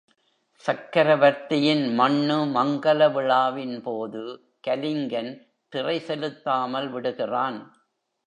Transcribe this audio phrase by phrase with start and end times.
[0.65, 4.23] சக்கரவர்த்தியின் மண்ணு மங்கலவிழா வின் போது
[4.67, 5.31] கலிங்கன்
[5.73, 7.59] திறை செலுத்தாமல் விடுகிறான்.